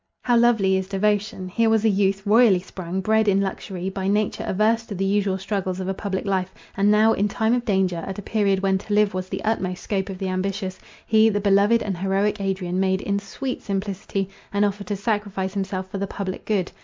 [0.23, 1.47] How lovely is devotion!
[1.47, 5.37] Here was a youth, royally sprung, bred in luxury, by nature averse to the usual
[5.37, 8.79] struggles of a public life, and now, in time of danger, at a period when
[8.79, 12.79] to live was the utmost scope of the ambitious, he, the beloved and heroic Adrian,
[12.79, 16.71] made, in sweet simplicity, an offer to sacrifice himself for the public good.